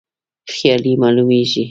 خیالي 0.53 0.93
معلومیږي. 1.01 1.65